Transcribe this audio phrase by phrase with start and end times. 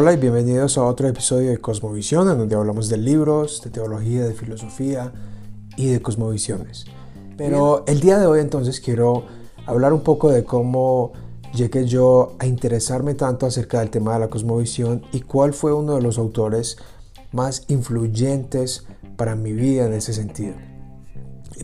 [0.00, 4.24] Hola y bienvenidos a otro episodio de Cosmovisión, en donde hablamos de libros, de teología,
[4.24, 5.12] de filosofía
[5.76, 6.86] y de cosmovisiones.
[7.36, 9.26] Pero el día de hoy entonces quiero
[9.66, 11.12] hablar un poco de cómo
[11.52, 15.96] llegué yo a interesarme tanto acerca del tema de la cosmovisión y cuál fue uno
[15.96, 16.78] de los autores
[17.32, 18.86] más influyentes
[19.18, 20.54] para mi vida en ese sentido.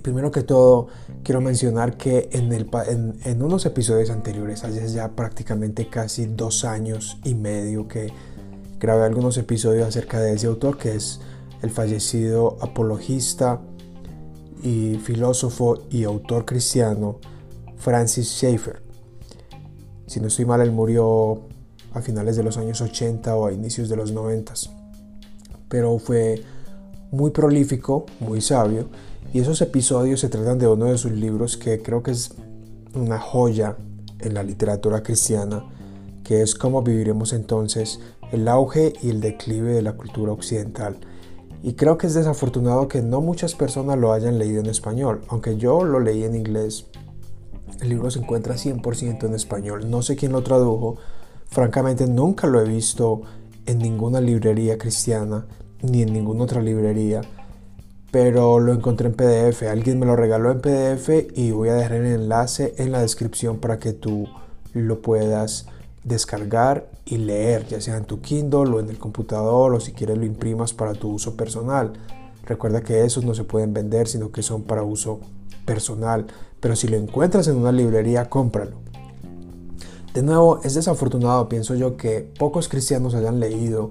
[0.03, 0.89] Primero que todo,
[1.23, 2.53] quiero mencionar que en,
[3.25, 8.13] en, unos episodios anteriores, hace ya prácticamente casi dos años y medio que
[8.79, 11.21] grabé algunos episodios acerca de ese autor, que es
[11.63, 13.61] el fallecido apologista
[14.63, 17.19] y filósofo y autor cristiano
[17.77, 18.83] Francis Schaeffer.
[20.07, 21.43] Si no estoy mal, él murió
[21.93, 24.53] a finales de los años 80 o a inicios de los 90.
[25.69, 26.43] Pero fue
[27.11, 28.89] muy prolífico, muy sabio,
[29.33, 32.35] y esos episodios se tratan de uno de sus libros que creo que es
[32.95, 33.77] una joya
[34.21, 35.65] en la literatura cristiana,
[36.25, 38.01] que es Cómo viviremos entonces
[38.33, 40.97] el auge y el declive de la cultura occidental.
[41.63, 45.57] Y creo que es desafortunado que no muchas personas lo hayan leído en español, aunque
[45.57, 46.87] yo lo leí en inglés.
[47.81, 50.97] El libro se encuentra 100% en español, no sé quién lo tradujo,
[51.47, 53.23] francamente nunca lo he visto
[53.67, 55.47] en ninguna librería cristiana
[55.83, 57.21] ni en ninguna otra librería,
[58.11, 59.63] pero lo encontré en PDF.
[59.65, 63.59] Alguien me lo regaló en PDF y voy a dejar el enlace en la descripción
[63.59, 64.29] para que tú
[64.73, 65.67] lo puedas
[66.05, 70.19] descargar y leer, ya sea en tu Kindle o en el computador o si quieres
[70.19, 71.95] lo imprimas para tu uso personal.
[72.45, 75.21] Recuerda que esos no se pueden vender, sino que son para uso
[75.65, 76.27] personal.
[76.61, 78.77] Pero si lo encuentras en una librería, cómpralo.
[80.15, 83.91] De nuevo, es desafortunado, pienso yo, que pocos cristianos hayan leído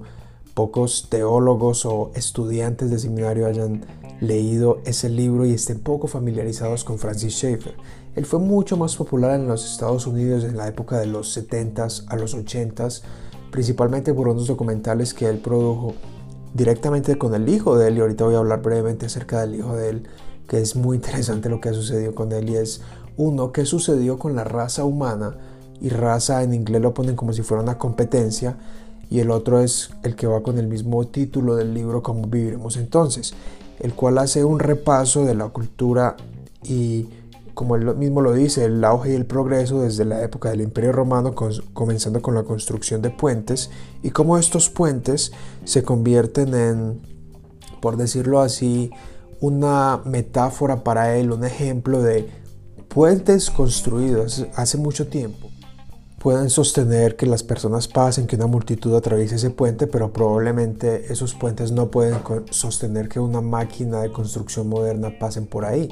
[0.56, 3.84] pocos teólogos o estudiantes de seminario hayan
[4.22, 7.74] leído ese libro y estén poco familiarizados con Francis Schaeffer.
[8.14, 12.06] Él fue mucho más popular en los Estados Unidos en la época de los 70s
[12.08, 13.02] a los 80s,
[13.52, 15.92] principalmente por unos documentales que él produjo
[16.54, 19.76] directamente con el hijo de él, y ahorita voy a hablar brevemente acerca del hijo
[19.76, 20.08] de él,
[20.48, 22.80] que es muy interesante lo que ha sucedido con él, y es
[23.18, 25.36] uno, qué sucedió con la raza humana,
[25.82, 28.56] y raza en inglés lo ponen como si fuera una competencia,
[29.10, 32.76] y el otro es el que va con el mismo título del libro Cómo viviremos
[32.76, 33.34] entonces,
[33.80, 36.16] el cual hace un repaso de la cultura
[36.62, 37.08] y
[37.54, 40.92] como él mismo lo dice, el auge y el progreso desde la época del Imperio
[40.92, 41.34] Romano,
[41.72, 43.70] comenzando con la construcción de puentes,
[44.02, 45.32] y cómo estos puentes
[45.64, 47.00] se convierten en,
[47.80, 48.90] por decirlo así,
[49.40, 52.28] una metáfora para él, un ejemplo de
[52.88, 55.48] puentes construidos hace mucho tiempo
[56.26, 61.34] pueden sostener que las personas pasen, que una multitud atraviese ese puente, pero probablemente esos
[61.34, 62.18] puentes no pueden
[62.50, 65.88] sostener que una máquina de construcción moderna pasen por ahí.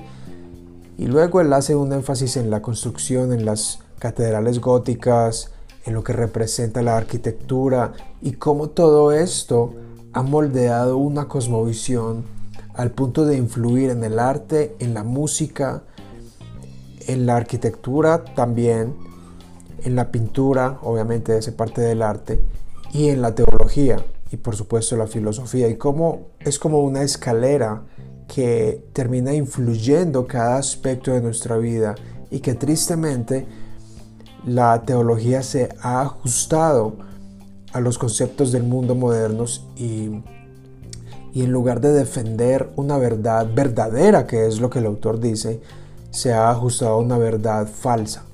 [0.98, 5.52] Y luego él hace un énfasis en la construcción, en las catedrales góticas,
[5.84, 9.72] en lo que representa la arquitectura y cómo todo esto
[10.12, 12.24] ha moldeado una cosmovisión
[12.74, 15.84] al punto de influir en el arte, en la música,
[17.06, 19.13] en la arquitectura también
[19.84, 22.40] en la pintura, obviamente esa parte del arte,
[22.92, 27.82] y en la teología y por supuesto la filosofía, y cómo es como una escalera
[28.26, 31.94] que termina influyendo cada aspecto de nuestra vida
[32.30, 33.46] y que tristemente
[34.44, 36.96] la teología se ha ajustado
[37.72, 40.22] a los conceptos del mundo modernos y,
[41.32, 45.60] y en lugar de defender una verdad verdadera, que es lo que el autor dice,
[46.10, 48.24] se ha ajustado a una verdad falsa.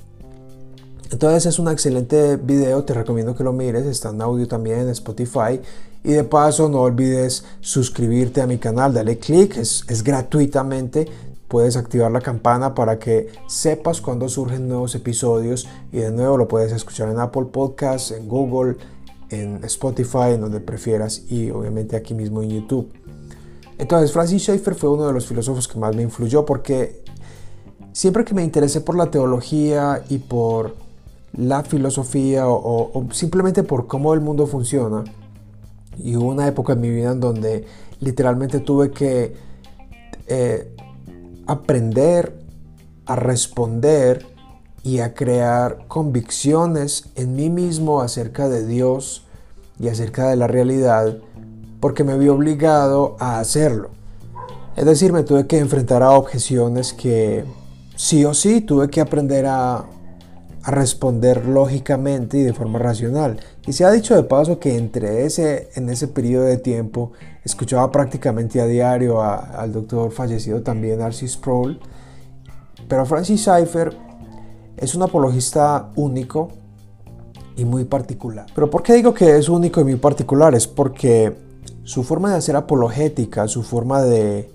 [1.11, 4.89] Entonces es un excelente video, te recomiendo que lo mires, está en audio también en
[4.91, 5.61] Spotify.
[6.05, 11.09] Y de paso no olvides suscribirte a mi canal, dale click, es, es gratuitamente.
[11.49, 16.47] Puedes activar la campana para que sepas cuando surgen nuevos episodios y de nuevo lo
[16.47, 18.77] puedes escuchar en Apple Podcasts, en Google,
[19.31, 22.89] en Spotify, en donde prefieras y obviamente aquí mismo en YouTube.
[23.79, 27.03] Entonces Francis Schaeffer fue uno de los filósofos que más me influyó porque
[27.93, 30.90] siempre que me interesé por la teología y por
[31.33, 35.05] la filosofía o, simplemente por cómo el mundo funciona.
[35.99, 37.67] Y hubo una época en mi vida en donde
[38.01, 39.35] literalmente tuve que
[40.27, 40.75] eh,
[41.47, 42.41] aprender
[43.07, 44.27] a responder
[44.83, 49.25] y a crear convicciones en mí mismo acerca de Dios
[49.79, 51.19] y acerca de la realidad
[51.81, 53.91] porque me vi obligado a hacerlo.
[54.77, 57.45] Es decir, me tuve que enfrentar a objeciones que
[57.97, 59.85] sí o sí tuve que aprender a
[60.63, 63.41] a responder lógicamente y de forma racional.
[63.67, 67.13] Y se ha dicho de paso que entre ese, en ese periodo de tiempo
[67.45, 71.81] escuchaba prácticamente a diario al doctor fallecido también, Arcis Sproul.
[72.89, 73.97] Pero Francis Schaeffer
[74.77, 76.49] es un apologista único
[77.57, 78.47] y muy particular.
[78.55, 80.55] Pero ¿por qué digo que es único y muy particular?
[80.55, 81.37] Es porque
[81.85, 84.51] su forma de hacer apologética, su forma de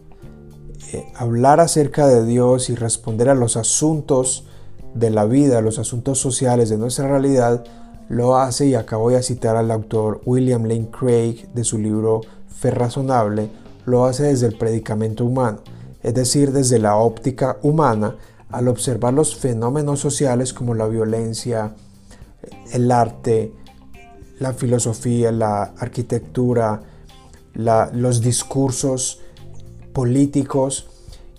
[0.93, 4.45] eh, hablar acerca de Dios y responder a los asuntos
[4.95, 7.63] de la vida, los asuntos sociales de nuestra realidad,
[8.09, 12.71] lo hace, y acabo de citar al autor William Lane Craig de su libro Fe
[12.71, 13.51] Razonable,
[13.85, 15.59] lo hace desde el predicamento humano,
[16.01, 18.15] es decir, desde la óptica humana,
[18.49, 21.75] al observar los fenómenos sociales como la violencia,
[22.71, 23.51] el arte,
[24.39, 26.81] la filosofía, la arquitectura,
[27.53, 29.19] los discursos
[29.91, 30.87] políticos,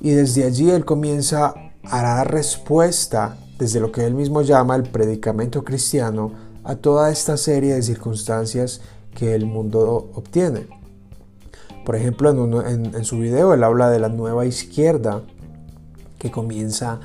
[0.01, 1.55] y desde allí él comienza
[1.85, 6.33] a dar respuesta desde lo que él mismo llama el predicamento cristiano
[6.65, 8.81] a toda esta serie de circunstancias
[9.15, 10.67] que el mundo obtiene.
[11.85, 12.31] Por ejemplo,
[12.67, 15.23] en, su video él habla de la nueva izquierda
[16.19, 16.99] que comienza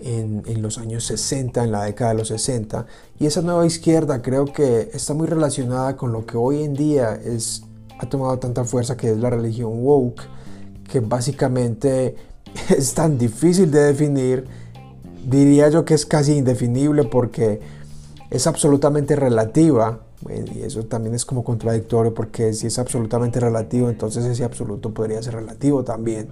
[0.00, 2.86] en, en, los años 60, en la década de los 60.
[3.20, 7.14] Y esa nueva izquierda creo que está muy relacionada con lo que hoy en día
[7.14, 7.62] es,
[7.98, 10.22] ha tomado tanta fuerza que es la religión woke,
[10.90, 12.16] que básicamente
[12.76, 14.46] es tan difícil de definir,
[15.26, 17.60] diría yo que es casi indefinible porque
[18.30, 20.00] es absolutamente relativa
[20.54, 25.22] y eso también es como contradictorio porque si es absolutamente relativo, entonces ese absoluto podría
[25.22, 26.28] ser relativo también.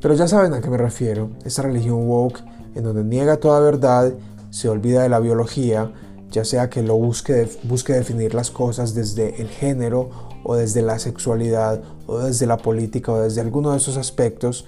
[0.00, 1.30] Pero ya saben a qué me refiero.
[1.44, 2.40] Esa religión woke
[2.74, 4.12] en donde niega toda verdad,
[4.50, 5.92] se olvida de la biología,
[6.30, 10.10] ya sea que lo busque, busque definir las cosas desde el género
[10.44, 14.66] o desde la sexualidad o desde la política o desde alguno de esos aspectos,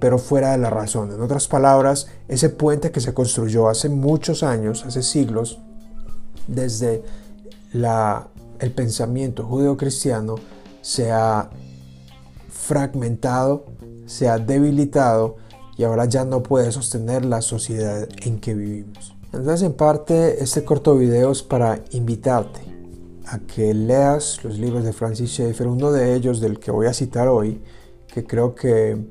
[0.00, 1.12] pero fuera de la razón.
[1.12, 5.58] En otras palabras, ese puente que se construyó hace muchos años, hace siglos,
[6.46, 7.02] desde
[7.72, 10.36] el pensamiento judeocristiano
[10.80, 11.50] se ha
[12.48, 13.66] fragmentado,
[14.06, 15.36] se ha debilitado
[15.76, 19.14] y ahora ya no puede sostener la sociedad en que vivimos.
[19.32, 22.60] Entonces, en parte, este corto video es para invitarte
[23.26, 26.94] a que leas los libros de Francis Schaeffer, uno de ellos del que voy a
[26.94, 27.60] citar hoy,
[28.06, 29.06] que creo que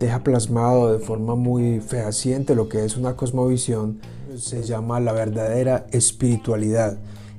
[0.00, 4.00] deja plasmado de forma muy fehaciente lo que es una cosmovisión,
[4.36, 6.96] se llama la verdadera espiritualidad.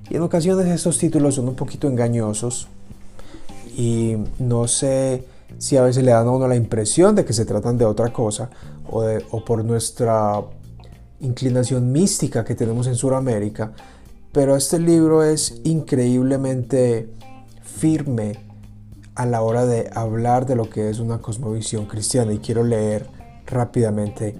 [0.09, 2.67] Y en ocasiones estos títulos son un poquito engañosos
[3.75, 5.25] y no sé
[5.57, 8.13] si a veces le dan a uno la impresión de que se tratan de otra
[8.13, 8.51] cosa
[8.89, 10.41] o, por nuestra
[11.19, 13.71] inclinación mística que tenemos en Sudamérica,
[14.31, 17.09] pero este libro es increíblemente
[17.63, 18.50] firme
[19.21, 23.07] a la hora de hablar de lo que es una cosmovisión cristiana y quiero leer
[23.45, 24.35] rápidamente,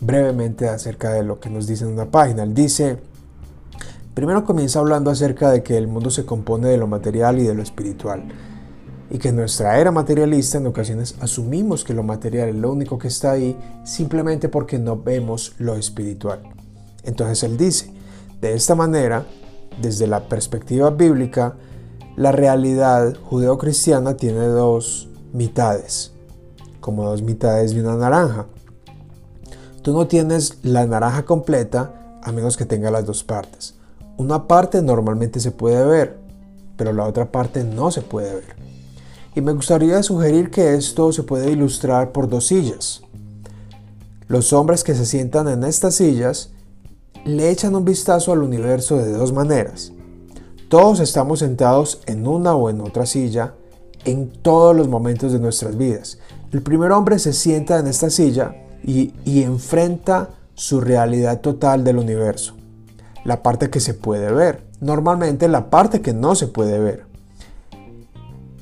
[0.00, 2.44] brevemente acerca de lo que nos dice en una página.
[2.44, 2.98] Él dice,
[4.14, 7.54] Primero comienza hablando acerca de que el mundo se compone de lo material y de
[7.54, 8.22] lo espiritual,
[9.10, 12.98] y que en nuestra era materialista en ocasiones asumimos que lo material es lo único
[12.98, 16.40] que está ahí simplemente porque no vemos lo espiritual.
[17.02, 17.92] Entonces él dice,
[18.40, 19.24] de esta manera,
[19.80, 21.56] desde la perspectiva bíblica,
[22.20, 26.12] la realidad judeocristiana tiene dos mitades,
[26.80, 28.44] como dos mitades de una naranja.
[29.80, 33.74] Tú no tienes la naranja completa a menos que tenga las dos partes.
[34.18, 36.18] Una parte normalmente se puede ver,
[36.76, 38.54] pero la otra parte no se puede ver.
[39.34, 43.00] Y me gustaría sugerir que esto se puede ilustrar por dos sillas.
[44.28, 46.50] Los hombres que se sientan en estas sillas
[47.24, 49.94] le echan un vistazo al universo de dos maneras.
[50.70, 53.54] Todos estamos sentados en una o en otra silla
[54.04, 56.18] en todos los momentos de nuestras vidas.
[56.52, 59.12] El primer hombre se sienta en esta silla y,
[59.42, 62.54] enfrenta su realidad total del universo
[63.24, 67.04] la parte que se puede ver, normalmente la parte que no se puede ver.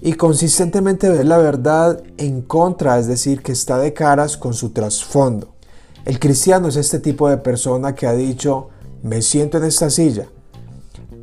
[0.00, 4.70] Y consistentemente ver la verdad en contra, es decir, que está de caras con su
[4.70, 5.54] trasfondo.
[6.06, 8.70] El cristiano es este tipo de persona que ha dicho,
[9.02, 10.28] me siento en esta silla.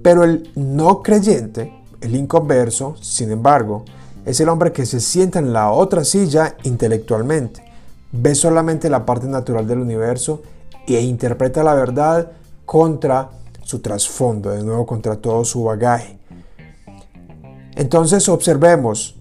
[0.05, 3.85] Pero el no creyente, el inconverso, sin embargo,
[4.23, 7.63] es el hombre que se sienta en la otra silla intelectualmente.
[8.11, 10.43] Ve solamente la parte natural del universo
[10.85, 12.33] e interpreta la verdad
[12.67, 13.31] contra
[13.63, 16.19] su trasfondo, de nuevo contra todo su bagaje.
[17.75, 19.15] Entonces observemos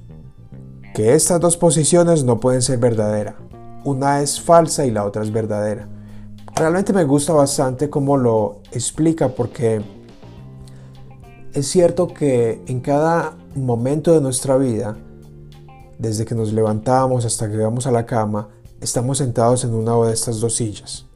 [0.94, 3.36] que estas dos posiciones no pueden ser verdaderas.
[3.84, 5.88] Una es falsa y la otra es verdadera.
[6.54, 9.82] Realmente me gusta bastante cómo lo explica porque
[11.54, 14.96] es cierto que en cada momento de nuestra vida,
[15.98, 18.48] desde que nos levantamos hasta que vamos a la cama,
[18.80, 21.06] estamos sentados en una de estas dos sillas.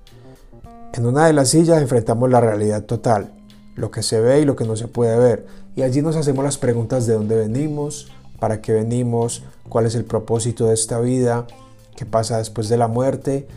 [0.95, 3.35] En una de las sillas enfrentamos la realidad total,
[3.75, 5.47] lo que se ve y lo que no se puede ver.
[5.75, 8.07] Y allí nos hacemos las preguntas de dónde venimos,
[8.39, 11.49] para qué venimos, cuál es el propósito de esta vida,
[11.97, 13.49] qué pasa después de la muerte,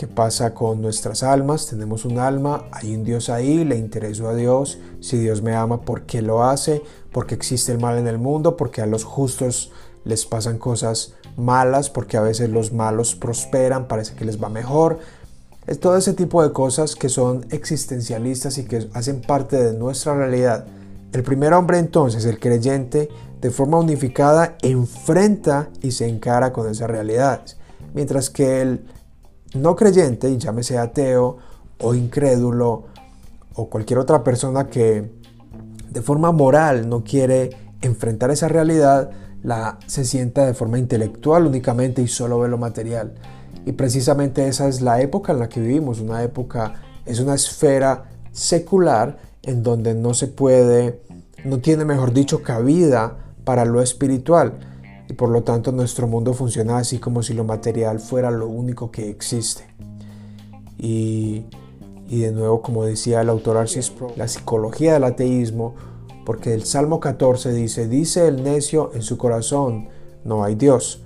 [0.00, 1.66] ¿Qué pasa con nuestras almas?
[1.66, 4.78] Tenemos un alma, hay un Dios ahí, le interesó a Dios.
[5.00, 6.80] Si Dios me ama, ¿por qué lo hace?
[7.12, 9.72] Porque existe el mal en el mundo, porque a los justos
[10.04, 15.00] les pasan cosas malas, porque a veces los malos prosperan, parece que les va mejor.
[15.66, 20.14] Es todo ese tipo de cosas que son existencialistas y que hacen parte de nuestra
[20.14, 20.64] realidad.
[21.12, 23.10] El primer hombre entonces, el creyente,
[23.42, 27.58] de forma unificada enfrenta y se encara con esas realidades,
[27.92, 28.86] mientras que el
[29.54, 31.38] no creyente, y llámese ateo
[31.78, 32.84] o incrédulo
[33.54, 35.10] o cualquier otra persona que
[35.90, 39.10] de forma moral no quiere enfrentar esa realidad,
[39.42, 43.14] la se sienta de forma intelectual únicamente y solo ve lo material.
[43.66, 46.74] Y precisamente esa es la época en la que vivimos, una época,
[47.06, 51.02] es una esfera secular en donde no se puede,
[51.44, 54.69] no tiene mejor dicho cabida para lo espiritual
[55.10, 58.92] y por lo tanto nuestro mundo funciona así como si lo material fuera lo único
[58.92, 59.64] que existe.
[60.78, 61.46] Y,
[62.08, 65.74] de nuevo, como decía el autor Arcis Pro, la psicología del ateísmo,
[66.24, 69.88] porque el Salmo 14 dice, dice el necio en su corazón,
[70.24, 71.02] no hay Dios.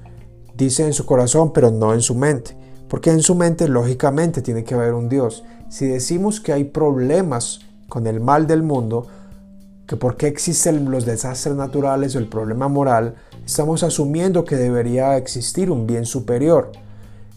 [0.54, 2.58] Dice en su corazón, pero no en su mente.
[2.88, 5.44] Porque en su mente, lógicamente, tiene que haber un Dios.
[5.70, 9.06] Si decimos que hay problemas con el mal del mundo,
[9.86, 15.16] que por qué existen los desastres naturales o el problema moral, estamos asumiendo que debería
[15.16, 16.72] existir un bien superior.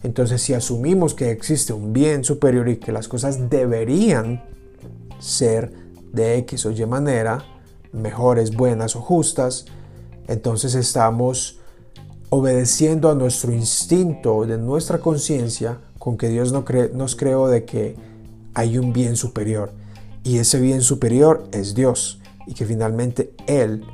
[0.02, 4.44] Entonces, si asumimos que existe un bien superior y que las cosas deberían
[5.18, 5.72] ser
[6.12, 7.44] de X o Y manera,
[7.92, 9.66] mejores, buenas o justas,
[10.28, 11.58] entonces estamos
[12.30, 17.96] obedeciendo a nuestro instinto de nuestra conciencia con que Dios nos creó de que
[18.54, 19.72] hay un bien superior.
[20.24, 22.20] Y ese bien superior es Dios.
[22.46, 23.84] Y que finalmente Él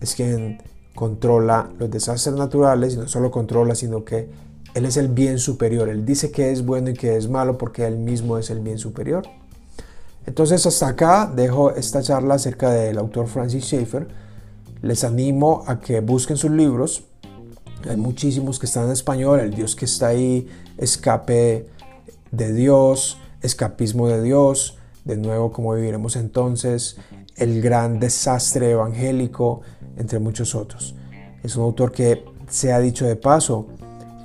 [0.00, 0.58] es quien
[0.94, 4.28] controla los desastres naturales y no solo controla, sino que
[4.74, 5.88] Él es el bien superior.
[5.88, 8.78] Él dice que es bueno y que es malo porque Él mismo es el bien
[8.78, 9.24] superior.
[10.26, 14.08] Entonces hasta acá dejo esta charla acerca del autor Francis Schaeffer.
[14.80, 17.04] Les animo a que busquen sus libros.
[17.88, 19.40] Hay muchísimos que están en español.
[19.40, 20.48] El Dios que está ahí,
[20.78, 21.68] escape
[22.30, 24.78] de Dios, escapismo de Dios.
[25.04, 26.96] De nuevo, como viviremos entonces,
[27.36, 29.60] el gran desastre evangélico,
[29.96, 30.94] entre muchos otros.
[31.42, 33.66] Es un autor que, se ha dicho de paso,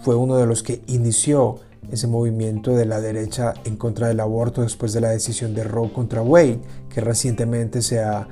[0.02, 1.60] fue uno de los que inició
[1.92, 5.92] ese movimiento de la derecha en contra del aborto después de la decisión de Roe
[5.92, 6.60] contra Wade,
[6.90, 8.28] que recientemente se ha,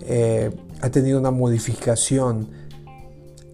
[0.00, 0.50] eh,
[0.80, 2.48] ha tenido una modificación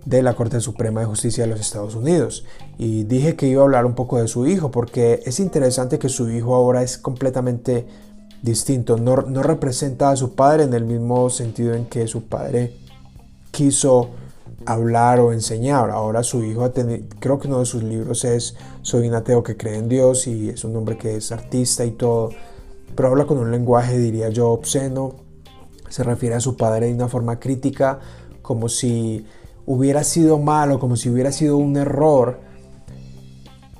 [0.05, 2.45] de la Corte Suprema de Justicia de los Estados Unidos.
[2.79, 6.09] Y dije que iba a hablar un poco de su hijo, porque es interesante que
[6.09, 7.87] su hijo ahora es completamente
[8.43, 12.73] distinto, no, no representa a su padre en el mismo sentido en que su padre
[13.51, 14.11] quiso
[14.67, 15.91] hablar o enseñar.
[15.91, 16.71] Ahora su hijo,
[17.19, 20.51] creo que uno de sus libros es Soy un ateo que cree en Dios y
[20.51, 22.31] es un hombre que es artista y todo,
[22.95, 25.15] pero habla con un lenguaje, diría yo, obsceno.
[25.89, 27.99] Se refiere a su padre de una forma crítica,
[28.43, 29.27] como si
[29.67, 32.39] hubiera sido malo, como si hubiera sido un error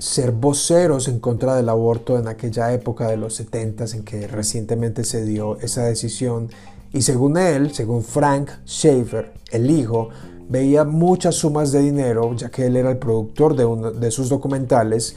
[0.01, 5.05] ser voceros en contra del aborto en aquella época de los 70 en que recientemente
[5.05, 6.49] se dio esa decisión
[6.93, 10.09] y según él, según Frank Schaeffer, el hijo,
[10.49, 13.55] veía muchas sumas de dinero, ya que él era el productor
[13.95, 15.17] de sus documentales,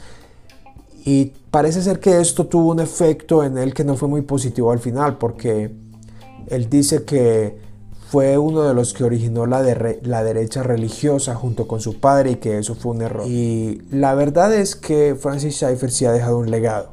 [1.04, 4.70] y parece ser que esto tuvo un efecto en él que no fue muy positivo
[4.70, 5.74] al final, porque
[6.46, 7.58] él dice que
[8.08, 12.58] fue uno de los que originó la derecha religiosa junto con su padre y que
[12.58, 13.26] eso fue un error.
[13.26, 16.90] Y la verdad es que Francis Schaeffer sí ha dejado un legado,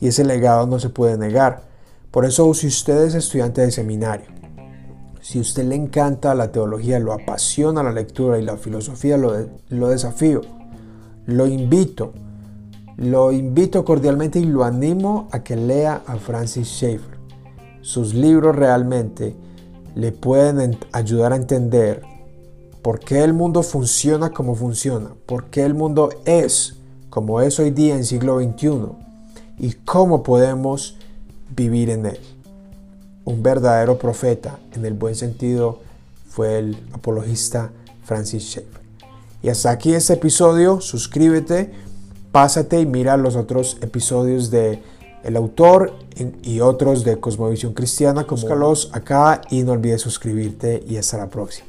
[0.00, 1.65] y ese legado no se puede negar.
[2.16, 4.24] Por eso, si usted es estudiante de seminario,
[5.20, 9.34] si usted le encanta la teología, lo apasiona la lectura y la filosofía, lo,
[9.68, 10.40] lo desafío,
[11.26, 12.14] lo invito,
[12.96, 17.18] lo invito cordialmente y lo animo a que lea a Francis Schaeffer.
[17.82, 19.36] Sus libros realmente
[19.94, 22.00] le pueden ayudar a entender
[22.80, 26.78] por qué el mundo funciona como funciona, por qué el mundo es
[27.10, 28.86] como es hoy día en siglo XXI
[29.58, 30.95] y cómo podemos
[31.54, 32.18] vivir en él.
[33.24, 35.80] Un verdadero profeta, en el buen sentido,
[36.28, 37.70] fue el apologista
[38.04, 38.80] Francis Schaeffer.
[39.42, 41.72] Y hasta aquí este episodio, suscríbete,
[42.32, 44.82] pásate y mira los otros episodios de
[45.24, 45.92] El Autor
[46.42, 48.24] y otros de Cosmovisión Cristiana.
[48.28, 51.65] Búscalos acá y no olvides suscribirte y hasta la próxima.